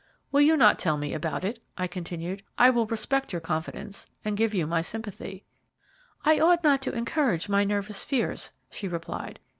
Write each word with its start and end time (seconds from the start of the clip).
"Will 0.31 0.41
you 0.41 0.57
not 0.57 0.79
tell 0.79 0.97
me 0.97 1.13
about 1.13 1.43
it?" 1.45 1.61
I 1.77 1.85
continued. 1.85 2.41
"I 2.57 2.71
will 2.71 2.87
respect 2.87 3.31
your 3.31 3.39
confidence, 3.39 4.07
and 4.25 4.35
give 4.35 4.51
you 4.51 4.65
my 4.65 4.81
sympathy." 4.81 5.43
"I 6.25 6.39
ought 6.39 6.63
not 6.63 6.81
to 6.81 6.93
encourage 6.95 7.47
my 7.49 7.63
nervous 7.63 8.03
fears," 8.03 8.49
she 8.71 8.87
replied. 8.87 9.39